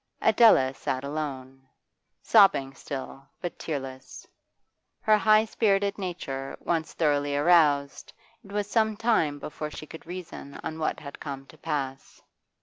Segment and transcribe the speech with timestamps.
[0.19, 1.61] Adela sat alone,
[2.23, 4.25] sobbing still, but tearless.
[4.99, 8.11] Her high spirited nature once thoroughly aroused,
[8.43, 12.19] it was some time before she could reason on what had come to pass.